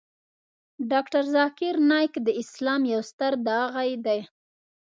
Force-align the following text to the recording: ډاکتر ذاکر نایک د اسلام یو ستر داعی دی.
ډاکتر 0.91 1.23
ذاکر 1.35 1.73
نایک 1.89 2.13
د 2.25 2.27
اسلام 2.41 2.81
یو 2.93 3.01
ستر 3.09 3.33
داعی 3.47 3.91
دی. 4.05 4.19